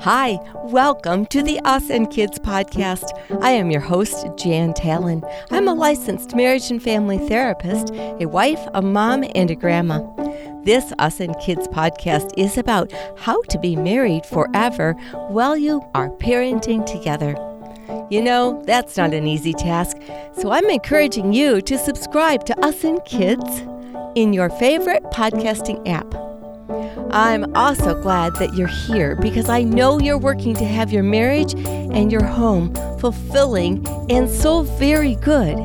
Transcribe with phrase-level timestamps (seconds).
[0.00, 3.10] Hi, welcome to the Us and Kids podcast.
[3.42, 5.24] I am your host, Jan Talon.
[5.50, 10.00] I'm a licensed marriage and family therapist, a wife, a mom, and a grandma.
[10.62, 14.92] This Us and Kids podcast is about how to be married forever
[15.28, 17.34] while you are parenting together.
[18.10, 19.96] You know, that's not an easy task,
[20.32, 23.62] so I'm encouraging you to subscribe to Us and Kids
[24.14, 26.25] in your favorite podcasting app.
[27.16, 31.54] I'm also glad that you're here because I know you're working to have your marriage
[31.54, 35.56] and your home fulfilling and so very good.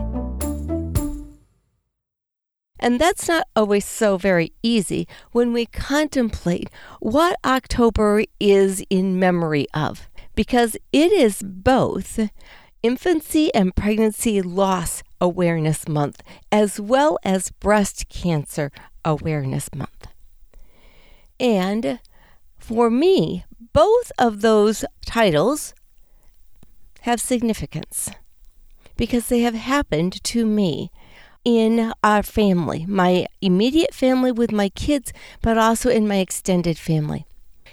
[2.79, 6.69] And that's not always so very easy when we contemplate
[7.01, 12.29] what October is in memory of, because it is both
[12.81, 18.71] Infancy and Pregnancy Loss Awareness Month as well as Breast Cancer
[19.03, 20.07] Awareness Month.
[21.41, 21.99] And
[22.59, 25.73] for me, both of those titles
[27.01, 28.11] have significance
[28.95, 30.91] because they have happened to me
[31.43, 35.11] in our family, my immediate family with my kids,
[35.41, 37.25] but also in my extended family.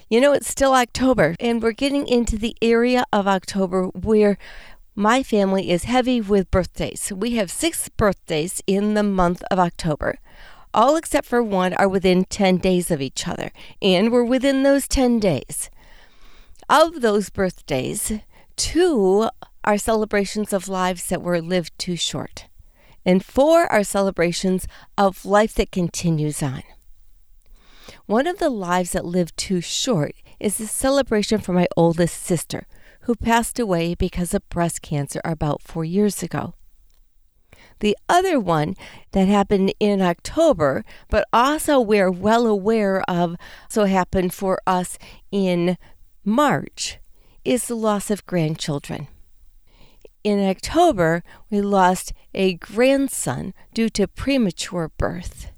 [0.08, 4.38] You know, it's still October, and we're getting into the area of October where
[4.94, 7.12] my family is heavy with birthdays.
[7.14, 10.18] We have six birthdays in the month of October.
[10.74, 14.86] All except for one are within 10 days of each other, and we're within those
[14.86, 15.70] 10 days.
[16.68, 18.12] Of those birthdays,
[18.56, 19.28] two
[19.64, 22.48] are celebrations of lives that were lived too short
[23.08, 24.66] and four are celebrations
[24.98, 26.62] of life that continues on.
[28.04, 32.66] One of the lives that lived too short is the celebration for my oldest sister,
[33.02, 36.52] who passed away because of breast cancer about four years ago.
[37.80, 38.74] The other one
[39.12, 43.36] that happened in October, but also we're well aware of,
[43.68, 44.98] so happened for us
[45.30, 45.78] in
[46.24, 46.98] March,
[47.44, 49.08] is the loss of grandchildren
[50.24, 55.50] in October, we lost a grandson due to premature birth.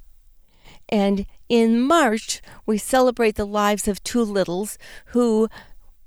[0.89, 5.49] And in March, we celebrate the lives of two littles who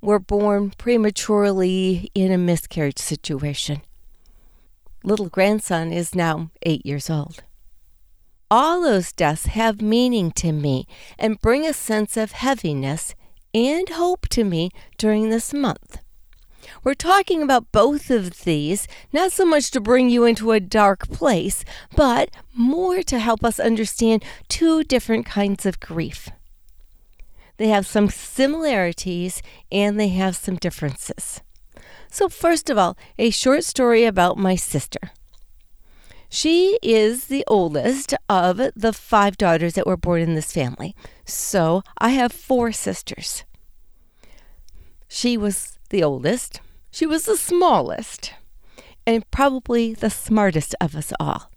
[0.02, 3.82] were born prematurely in a miscarriage situation.
[5.06, 7.44] Little grandson is now eight years old.
[8.50, 10.88] All those deaths have meaning to me
[11.20, 13.14] and bring a sense of heaviness
[13.54, 15.98] and hope to me during this month.
[16.86, 21.10] We're talking about both of these, not so much to bring you into a dark
[21.10, 21.66] place,
[21.96, 26.30] but more to help us understand two different kinds of grief.
[27.58, 31.42] They have some similarities and they have some differences.
[32.14, 35.00] So, first of all, a short story about my sister.
[36.30, 40.96] She is the oldest of the five daughters that were born in this family.
[41.26, 43.46] So I have four sisters.
[45.08, 46.62] She was the oldest.
[46.92, 48.32] She was the smallest
[49.08, 51.50] and probably the smartest of us all.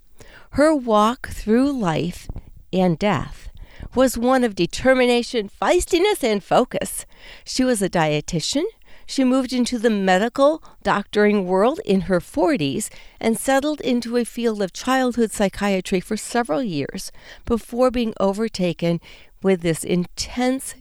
[0.53, 2.29] Her walk through life
[2.73, 3.51] and death
[3.95, 7.05] was one of determination, feistiness, and focus.
[7.45, 8.65] She was a dietitian.
[9.07, 12.91] She moved into the medical doctoring world in her 40s
[13.21, 17.13] and settled into a field of childhood psychiatry for several years
[17.45, 19.01] before being overtaken
[19.43, 20.75] with this intense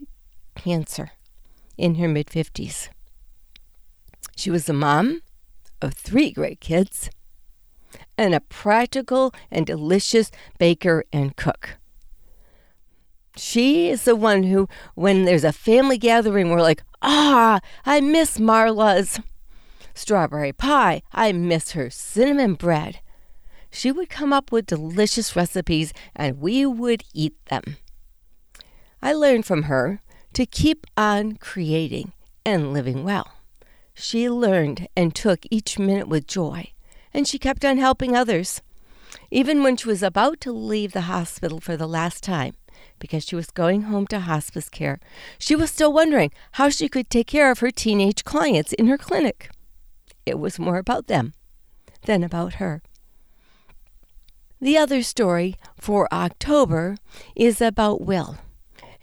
[0.55, 1.11] cancer
[1.77, 2.89] in her mid 50s.
[4.35, 5.21] She was the mom
[5.81, 7.09] of three great kids
[8.17, 11.77] and a practical and delicious baker and cook.
[13.37, 18.37] She is the one who, when there's a family gathering, we're like, ah, I miss
[18.39, 19.19] Marla's
[19.93, 21.03] strawberry pie.
[21.13, 22.99] I miss her cinnamon bread.
[23.71, 27.77] She would come up with delicious recipes and we would eat them.
[29.01, 30.01] I learned from her
[30.33, 32.13] to keep on creating
[32.45, 33.31] and living well.
[33.93, 36.71] She learned and took each minute with joy,
[37.13, 38.61] and she kept on helping others.
[39.31, 42.55] Even when she was about to leave the hospital for the last time,
[43.05, 44.99] because she was going home to hospice care,
[45.37, 48.97] she was still wondering how she could take care of her teenage clients in her
[48.97, 49.49] clinic.
[50.25, 51.33] It was more about them
[52.05, 52.81] than about her.
[54.59, 56.97] The other story for October
[57.35, 58.37] is about Will.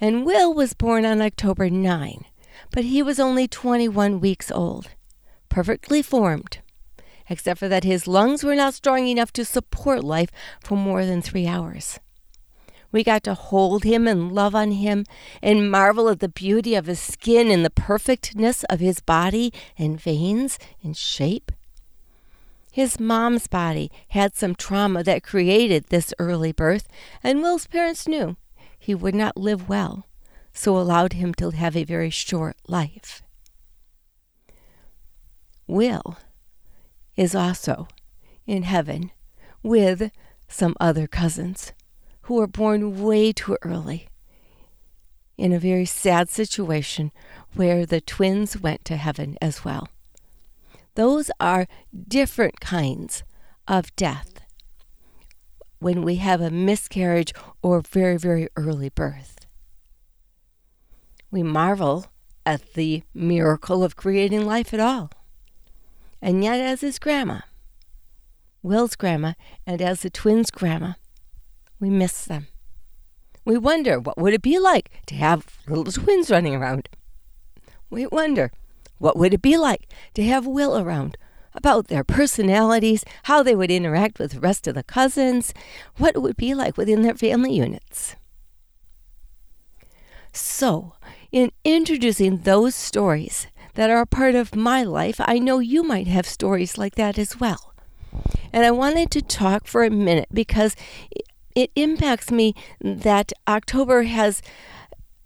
[0.00, 2.24] And Will was born on October 9
[2.70, 4.88] but he was only 21 weeks old,
[5.48, 6.58] perfectly formed,
[7.28, 10.30] except for that his lungs were not strong enough to support life
[10.62, 12.00] for more than three hours.
[12.92, 15.04] We got to hold him and love on him
[15.42, 20.00] and marvel at the beauty of his skin and the perfectness of his body and
[20.00, 21.50] veins and shape.
[22.70, 26.86] His mom's body had some trauma that created this early birth,
[27.22, 28.36] and Will's parents knew
[28.78, 30.06] he would not live well
[30.52, 33.22] so allowed him to have a very short life.
[35.66, 36.18] Will
[37.16, 37.88] is also
[38.46, 39.10] in heaven
[39.62, 40.10] with
[40.48, 41.72] some other cousins
[42.32, 44.08] who were born way too early
[45.36, 47.12] in a very sad situation
[47.52, 49.90] where the twins went to heaven as well.
[50.94, 51.66] Those are
[52.08, 53.22] different kinds
[53.68, 54.40] of death
[55.78, 59.46] when we have a miscarriage or very, very early birth.
[61.30, 62.06] We marvel
[62.46, 65.10] at the miracle of creating life at all.
[66.22, 67.40] And yet, as his grandma,
[68.62, 69.34] Will's grandma,
[69.66, 70.94] and as the twins' grandma,
[71.82, 72.46] we miss them.
[73.44, 76.88] We wonder what would it be like to have little twins running around.
[77.90, 78.52] We wonder
[78.98, 81.18] what would it be like to have Will around,
[81.54, 85.52] about their personalities, how they would interact with the rest of the cousins,
[85.96, 88.14] what it would be like within their family units.
[90.32, 90.94] So,
[91.32, 96.06] in introducing those stories that are a part of my life, I know you might
[96.06, 97.74] have stories like that as well.
[98.52, 100.76] And I wanted to talk for a minute because
[101.54, 104.42] it impacts me that October has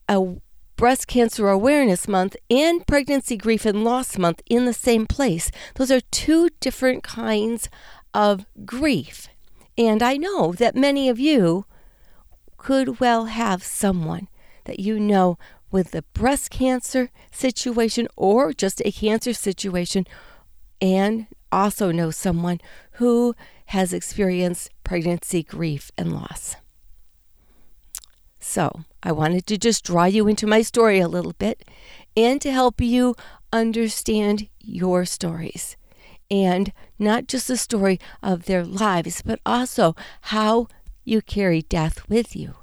[0.08, 0.36] a
[0.76, 5.50] Breast Cancer Awareness Month and Pregnancy, Grief, and Loss Month in the same place.
[5.76, 7.70] Those are two different kinds
[8.12, 9.28] of grief.
[9.78, 11.64] And I know that many of you
[12.56, 14.28] could well have someone
[14.64, 15.38] that you know
[15.70, 20.06] with the breast cancer situation or just a cancer situation,
[20.80, 22.60] and also know someone
[22.92, 23.34] who
[23.66, 26.56] has experienced pregnancy, grief, and loss.
[28.38, 31.64] So, I wanted to just draw you into my story a little bit
[32.16, 33.14] and to help you
[33.52, 35.76] understand your stories.
[36.30, 40.68] And not just the story of their lives, but also how
[41.04, 42.54] you carry death with you.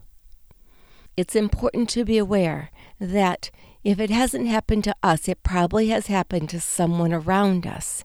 [1.15, 3.51] It's important to be aware that
[3.83, 8.03] if it hasn't happened to us, it probably has happened to someone around us.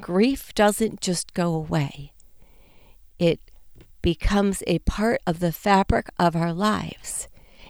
[0.00, 2.12] Grief doesn't just go away,
[3.18, 3.40] it
[4.02, 7.28] becomes a part of the fabric of our lives.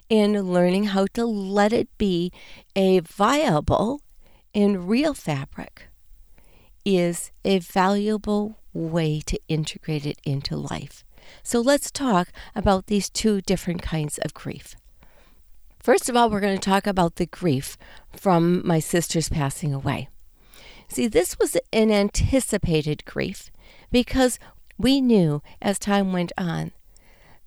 [0.08, 2.30] And learning how to let it be
[2.76, 4.02] a viable
[4.54, 5.88] and real fabric
[6.84, 11.04] is a valuable way to integrate it into life.
[11.42, 14.76] So let's talk about these two different kinds of grief.
[15.80, 17.76] First of all, we're going to talk about the grief
[18.12, 20.08] from my sister's passing away.
[20.88, 23.50] See, this was an anticipated grief
[23.90, 24.38] because
[24.78, 26.72] we knew as time went on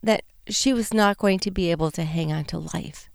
[0.01, 3.09] that she was not going to be able to hang on to life.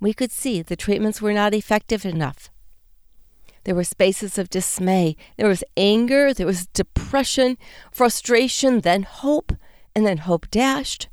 [0.00, 2.50] We could see the treatments were not effective enough.
[3.64, 5.16] There were spaces of dismay.
[5.36, 6.32] There was anger.
[6.32, 7.58] There was depression,
[7.92, 9.52] frustration, then hope,
[9.94, 11.08] and then hope dashed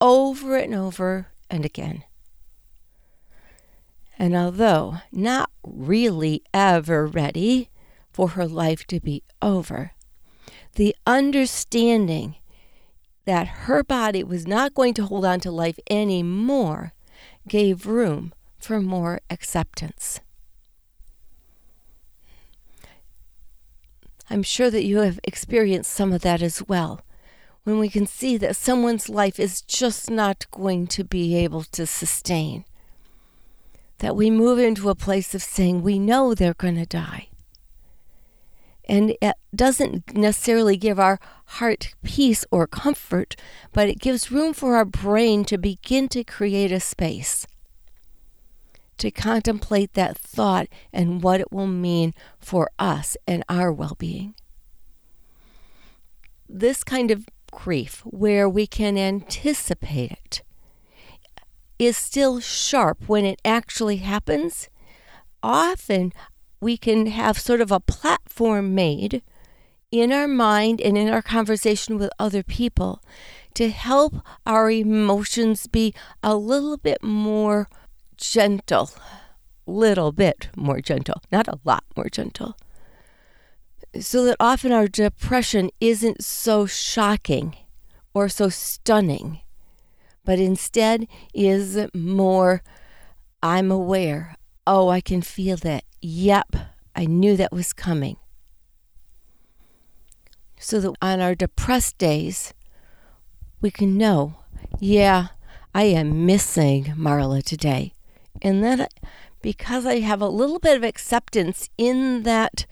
[0.00, 2.04] over and over and again.
[4.18, 7.70] And although not really ever ready
[8.12, 9.92] for her life to be over,
[10.74, 12.36] the understanding
[13.24, 16.92] that her body was not going to hold on to life anymore
[17.46, 20.20] gave room for more acceptance.
[24.30, 27.02] I'm sure that you have experienced some of that as well.
[27.64, 31.86] When we can see that someone's life is just not going to be able to
[31.86, 32.64] sustain,
[33.98, 37.28] that we move into a place of saying, we know they're going to die
[38.84, 43.36] and it doesn't necessarily give our heart peace or comfort,
[43.72, 47.46] but it gives room for our brain to begin to create a space
[49.02, 54.32] to contemplate that thought and what it will mean for us and our well being.
[56.48, 60.42] This kind of grief, where we can anticipate it,
[61.80, 64.68] is still sharp when it actually happens.
[65.42, 66.12] Often
[66.62, 69.20] we can have sort of a platform made
[69.90, 73.02] in our mind and in our conversation with other people
[73.52, 74.14] to help
[74.46, 75.92] our emotions be
[76.22, 77.68] a little bit more
[78.16, 78.90] gentle.
[79.66, 82.56] Little bit more gentle, not a lot more gentle.
[84.00, 87.56] So that often our depression isn't so shocking
[88.14, 89.40] or so stunning,
[90.24, 92.62] but instead is more
[93.42, 94.36] I'm aware.
[94.66, 95.84] Oh, I can feel that.
[96.00, 96.56] Yep,
[96.94, 98.16] I knew that was coming.
[100.58, 102.54] So that on our depressed days,
[103.60, 104.36] we can know,
[104.78, 105.28] yeah,
[105.74, 107.92] I am missing Marla today.
[108.40, 108.86] And then
[109.40, 112.66] because I have a little bit of acceptance in that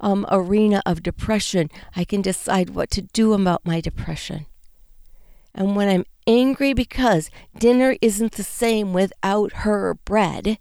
[0.00, 4.46] um, arena of depression, I can decide what to do about my depression.
[5.54, 10.58] And when I'm angry because dinner isn't the same without her bread,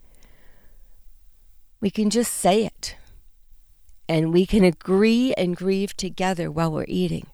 [1.81, 2.95] we can just say it
[4.07, 7.27] and we can agree and grieve together while we're eating.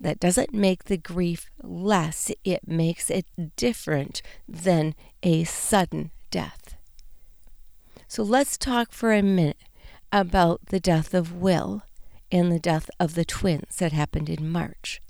[0.00, 6.76] That doesn't make the grief less, it makes it different than a sudden death.
[8.08, 9.58] So let's talk for a minute
[10.10, 11.82] about the death of Will
[12.32, 15.02] and the death of the twins that happened in March.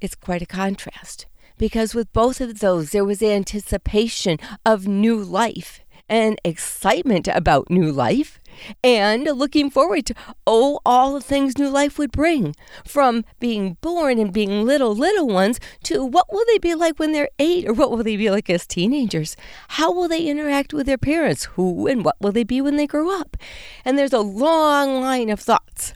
[0.00, 1.24] It's quite a contrast
[1.58, 7.90] because with both of those, there was anticipation of new life and excitement about new
[7.90, 8.38] life
[8.82, 10.14] and looking forward to
[10.46, 15.26] oh all the things new life would bring from being born and being little little
[15.26, 18.30] ones to what will they be like when they're 8 or what will they be
[18.30, 19.36] like as teenagers?
[19.68, 21.44] How will they interact with their parents?
[21.56, 23.36] Who and what will they be when they grow up?
[23.84, 25.93] And there's a long line of thoughts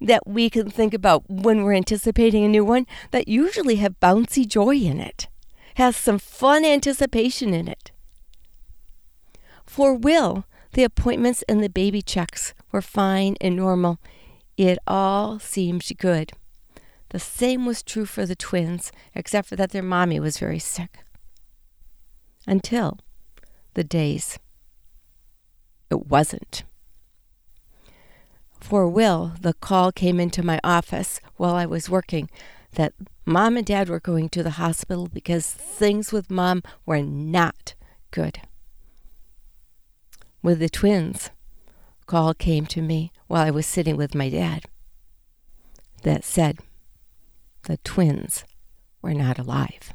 [0.00, 4.46] that we can think about when we're anticipating a new one that usually have bouncy
[4.46, 5.28] joy in it
[5.74, 7.90] has some fun anticipation in it
[9.70, 14.00] for Will, the appointments and the baby checks were fine and normal.
[14.56, 16.32] It all seemed good.
[17.10, 21.04] The same was true for the twins, except for that their mommy was very sick.
[22.48, 22.98] Until
[23.74, 24.40] the days
[25.88, 26.64] it wasn't.
[28.60, 32.30] For Will, the call came into my office while I was working
[32.72, 32.92] that
[33.24, 37.74] mom and dad were going to the hospital because things with mom were not
[38.10, 38.40] good
[40.42, 41.30] with the twins.
[42.06, 44.64] Call came to me while I was sitting with my dad
[46.02, 46.58] that said
[47.64, 48.44] the twins
[49.02, 49.94] were not alive.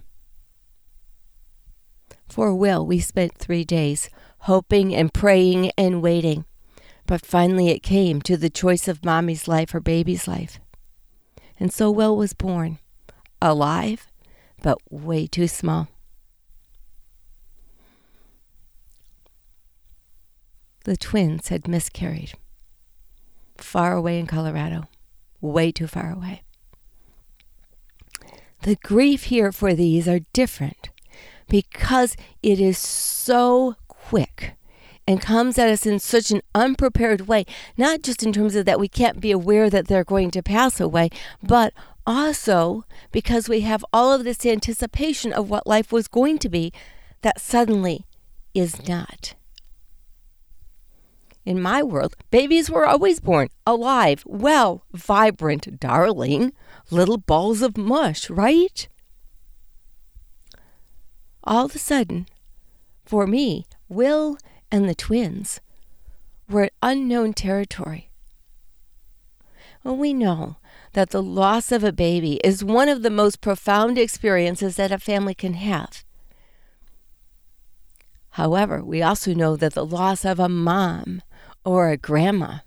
[2.30, 6.46] For Will, we spent three days hoping and praying and waiting.
[7.08, 10.60] But finally, it came to the choice of mommy's life or baby's life.
[11.60, 12.80] And so Will was born,
[13.42, 14.08] alive,
[14.62, 15.88] but way too small.
[20.86, 22.34] The twins had miscarried.
[23.58, 24.88] Far away in Colorado,
[25.42, 26.44] way too far away.
[28.64, 30.90] The grief here for these are different
[31.48, 34.56] because it is so quick
[35.08, 37.46] and comes at us in such an unprepared way,
[37.78, 40.80] not just in terms of that we can't be aware that they're going to pass
[40.80, 41.10] away,
[41.44, 41.74] but
[42.08, 46.72] also because we have all of this anticipation of what life was going to be
[47.22, 48.06] that suddenly
[48.54, 49.36] is not.
[51.46, 56.54] In my world, babies were always born alive, well, vibrant, darling,
[56.90, 58.88] little balls of mush, right?
[61.44, 62.28] All of a sudden,
[63.06, 64.38] for me, Will
[64.72, 65.60] and the twins
[66.50, 68.10] were unknown territory.
[69.84, 70.58] Well, we know
[70.94, 74.98] that the loss of a baby is one of the most profound experiences that a
[74.98, 76.04] family can have.
[78.32, 81.22] However, we also know that the loss of a mom
[81.64, 82.60] or a grandma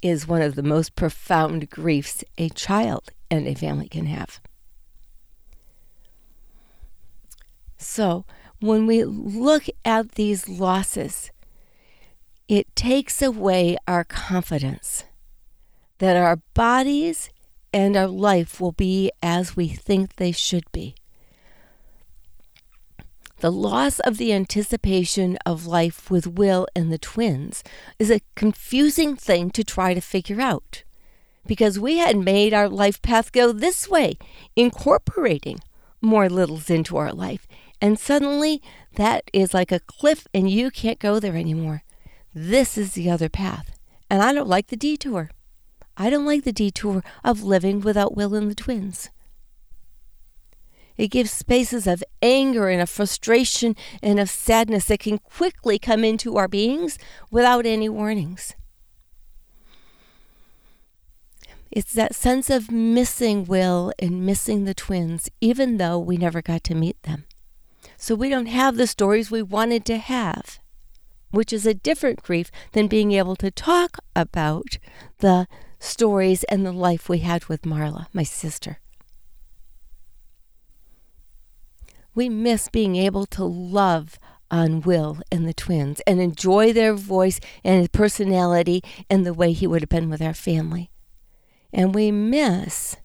[0.00, 4.40] is one of the most profound griefs a child and a family can have.
[7.78, 8.24] So,
[8.62, 11.30] when we look at these losses,
[12.48, 15.04] it takes away our confidence
[15.98, 17.30] that our bodies
[17.72, 20.94] and our life will be as we think they should be.
[23.40, 27.64] The loss of the anticipation of life with Will and the twins
[27.98, 30.84] is a confusing thing to try to figure out
[31.46, 34.16] because we had made our life path go this way,
[34.54, 35.58] incorporating
[36.00, 37.46] more littles into our life.
[37.82, 38.62] And suddenly
[38.94, 41.82] that is like a cliff and you can't go there anymore.
[42.32, 43.76] This is the other path.
[44.08, 45.30] And I don't like the detour.
[45.96, 49.10] I don't like the detour of living without Will and the twins.
[50.96, 56.04] It gives spaces of anger and of frustration and of sadness that can quickly come
[56.04, 56.98] into our beings
[57.32, 58.54] without any warnings.
[61.70, 66.62] It's that sense of missing Will and missing the twins, even though we never got
[66.64, 67.24] to meet them.
[68.02, 70.58] So we don't have the stories we wanted to have,
[71.30, 74.78] which is a different grief than being able to talk about
[75.18, 75.46] the
[75.78, 78.80] stories and the life we had with Marla, my sister.
[82.12, 84.18] we miss being able to love
[84.50, 89.68] on Will and the twins and enjoy their voice and personality and the way he
[89.68, 90.90] would have been with our family.
[91.72, 92.96] And we miss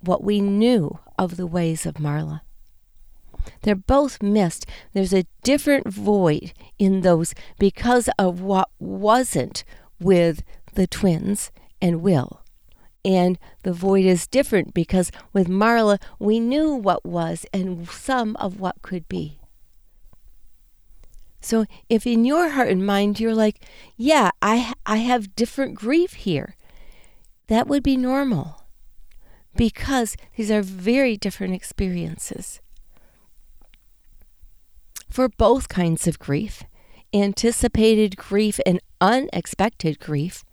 [0.00, 2.40] what we knew of the ways of Marla.
[3.62, 4.66] They're both missed.
[4.92, 9.64] There's a different void in those because of what wasn't
[10.00, 10.42] with
[10.74, 12.40] the twins and Will
[13.04, 18.58] And the void is different because with Marla, we knew what was and some of
[18.58, 19.38] what could be.
[21.40, 23.62] So if in your heart and mind you're like,
[23.96, 26.56] yeah, I, I have different grief here,
[27.48, 28.64] that would be normal
[29.54, 32.60] because these are very different experiences.
[35.14, 36.64] For both kinds of grief,
[37.12, 40.44] anticipated grief and unexpected grief,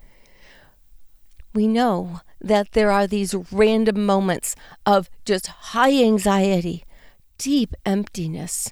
[1.51, 6.84] we know that there are these random moments of just high anxiety,
[7.39, 8.72] deep emptiness,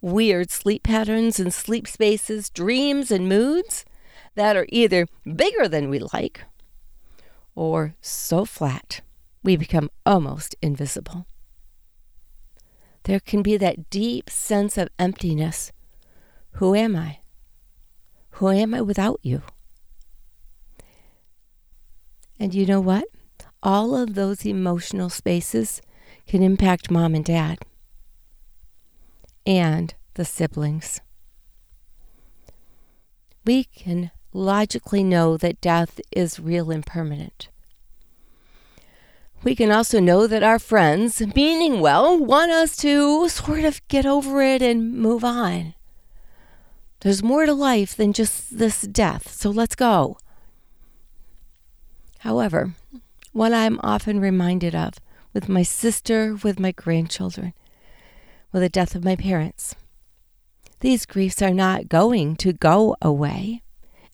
[0.00, 3.84] weird sleep patterns and sleep spaces, dreams and moods
[4.36, 6.44] that are either bigger than we like
[7.54, 9.02] or so flat
[9.42, 11.26] we become almost invisible.
[13.04, 15.72] There can be that deep sense of emptiness.
[16.52, 17.18] Who am I?
[18.32, 19.42] Who am I without you?
[22.38, 23.04] And you know what?
[23.62, 25.80] All of those emotional spaces
[26.26, 27.58] can impact mom and dad
[29.46, 31.00] and the siblings.
[33.44, 37.48] We can logically know that death is real and permanent.
[39.44, 44.06] We can also know that our friends, meaning well, want us to sort of get
[44.06, 45.74] over it and move on.
[47.00, 50.18] There's more to life than just this death, so let's go.
[52.20, 52.74] However,
[53.32, 54.94] what I'm often reminded of
[55.32, 57.52] with my sister, with my grandchildren,
[58.52, 59.74] with the death of my parents,
[60.78, 63.62] these griefs are not going to go away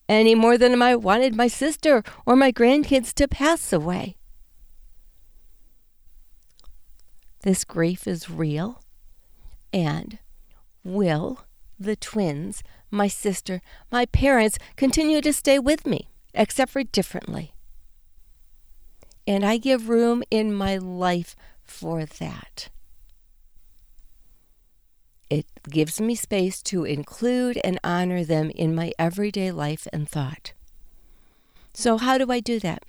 [0.07, 4.15] any more than I wanted my sister or my grandkids to pass away.
[7.41, 8.81] This grief is real
[9.71, 10.19] and
[10.83, 11.45] will
[11.79, 17.53] the twins, my sister, my parents continue to stay with me, except for differently
[19.29, 22.69] and I give room in my life for that.
[25.29, 30.53] It gives me space to include and honor them in my everyday life and thought.
[31.75, 32.83] So, how do I do that?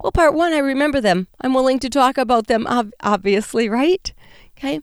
[0.00, 1.28] Well, part one, I remember them.
[1.40, 2.66] I'm willing to talk about them,
[3.00, 4.12] obviously, right?
[4.56, 4.80] Okay.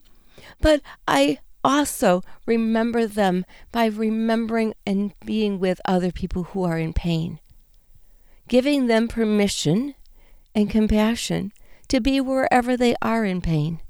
[0.61, 6.93] But I also remember them by remembering and being with other people who are in
[6.93, 7.39] pain,
[8.47, 9.95] giving them permission
[10.53, 11.51] and compassion
[11.87, 13.81] to be wherever they are in pain.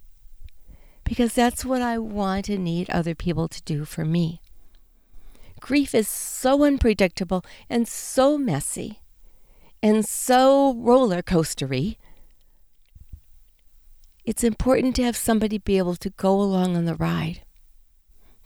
[1.04, 4.42] Because that's what I want and need other people to do for me.
[5.60, 9.02] Grief is so unpredictable and so messy
[9.82, 11.98] and so roller coastery.
[14.26, 17.42] It's important to have somebody be able to go along on the ride,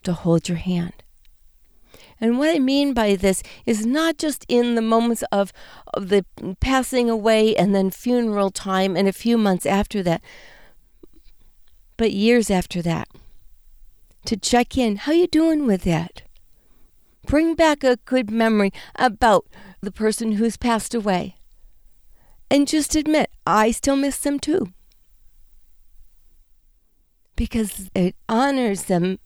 [0.03, 1.03] to hold your hand.
[2.19, 5.51] And what I mean by this is not just in the moments of,
[5.95, 6.23] of the
[6.59, 10.21] passing away and then funeral time and a few months after that,
[11.97, 13.07] but years after that.
[14.25, 16.21] To check in, how you doing with that?
[17.25, 19.47] Bring back a good memory about
[19.81, 21.37] the person who's passed away.
[22.49, 24.73] And just admit, I still miss them too.
[27.35, 29.19] Because it honors them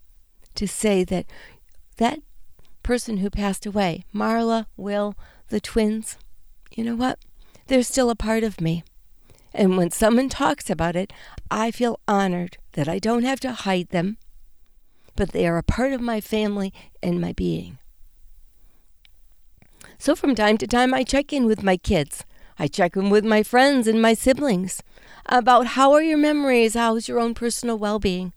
[0.53, 1.25] to say that
[1.97, 2.19] that
[2.83, 5.15] person who passed away, Marla, Will,
[5.49, 6.17] the twins,
[6.75, 7.19] you know what?
[7.67, 8.83] They're still a part of me.
[9.53, 11.11] And when someone talks about it,
[11.49, 14.17] I feel honored that I don't have to hide them,
[15.15, 17.79] but they are a part of my family and my being.
[19.97, 22.25] So from time to time, I check in with my kids.
[22.57, 24.81] I check in with my friends and my siblings
[25.25, 28.33] about how are your memories, how's your own personal well being.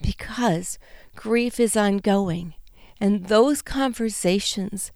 [0.00, 0.78] Because
[1.16, 2.54] grief is ongoing.
[3.00, 4.92] And those conversations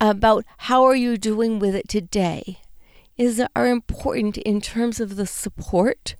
[0.00, 2.58] about how are you doing with it today
[3.16, 6.16] is are important in terms of the support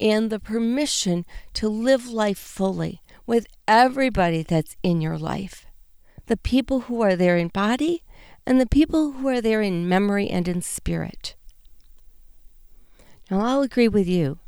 [0.00, 5.65] and the permission to live life fully with everybody that's in your life.
[6.26, 8.02] The people who are there in body
[8.46, 11.34] and the people who are there in memory and in spirit.
[13.30, 14.38] Now, I'll agree with you.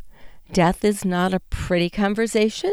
[0.52, 2.72] Death is not a pretty conversation.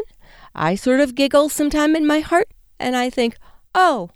[0.54, 3.36] I sort of giggle sometime in my heart and I think,
[3.74, 4.10] oh,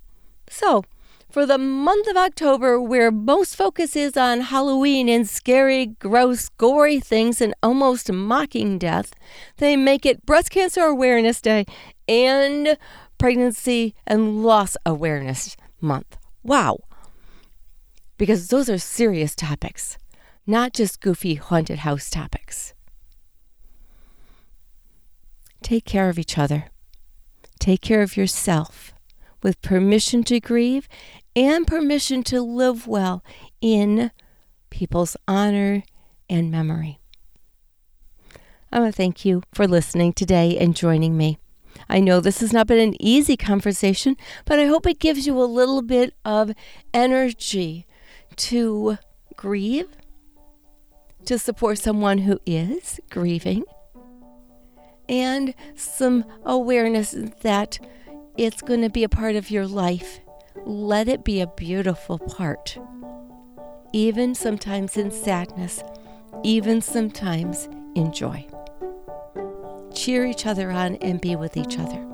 [0.48, 0.85] so
[1.31, 6.98] for the month of October, where most focus is on Halloween and scary, gross, gory
[6.98, 9.12] things and almost mocking death,
[9.59, 11.66] they make it Breast Cancer Awareness Day
[12.09, 12.76] and
[13.21, 16.17] Pregnancy and Loss Awareness Month.
[16.43, 16.79] Wow.
[18.17, 19.99] Because those are serious topics,
[20.47, 22.73] not just goofy haunted house topics.
[25.63, 26.69] Take care of each other.
[27.59, 28.95] Take care of yourself
[29.43, 30.89] with permission to grieve
[31.37, 33.23] and permission to live well
[33.61, 34.13] in
[34.71, 35.83] people's honor
[36.31, 37.01] and memory.
[38.73, 41.39] I want to thank you for listening today and joining me.
[41.88, 45.40] I know this has not been an easy conversation, but I hope it gives you
[45.40, 46.53] a little bit of
[46.93, 47.87] energy
[48.37, 48.99] to
[49.37, 49.88] grieve,
[51.25, 53.64] to support someone who is grieving,
[55.09, 57.79] and some awareness that
[58.37, 60.21] it's going to be a part of your life.
[60.64, 62.79] Let it be a beautiful part.
[63.93, 65.83] Even sometimes in sadness,
[66.45, 68.47] even sometimes in joy
[70.01, 72.07] cheer each other on, and be with each other.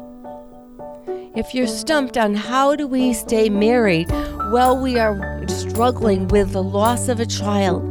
[1.36, 4.10] If you're stumped on how do we stay married
[4.50, 7.82] while we are struggling with the loss of a child,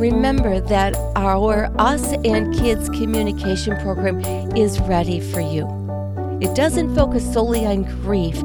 [0.00, 4.20] remember that our Us and Kids communication program
[4.56, 5.68] is ready for you.
[6.40, 8.40] It doesn't focus solely on grief,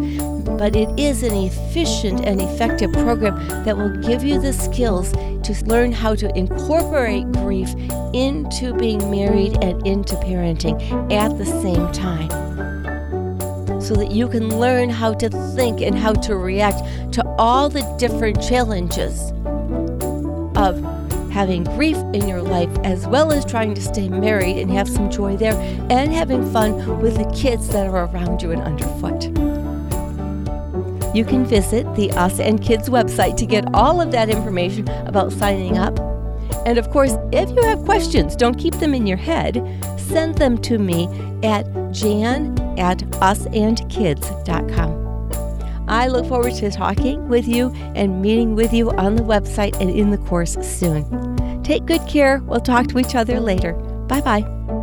[0.58, 5.14] but it is an efficient and effective program that will give you the skills
[5.50, 7.74] to learn how to incorporate grief
[8.14, 10.80] into being married and into parenting
[11.12, 12.30] at the same time.
[13.82, 17.82] So that you can learn how to think and how to react to all the
[17.98, 19.32] different challenges
[20.56, 20.80] of
[21.32, 25.10] having grief in your life, as well as trying to stay married and have some
[25.10, 25.56] joy there,
[25.90, 29.49] and having fun with the kids that are around you and underfoot.
[31.14, 35.32] You can visit the Us and Kids website to get all of that information about
[35.32, 35.98] signing up.
[36.66, 39.56] And of course, if you have questions, don't keep them in your head.
[39.98, 41.08] Send them to me
[41.44, 45.00] at jan at usandkids.com.
[45.88, 49.90] I look forward to talking with you and meeting with you on the website and
[49.90, 51.64] in the course soon.
[51.64, 52.44] Take good care.
[52.46, 53.74] We'll talk to each other later.
[54.08, 54.79] Bye bye.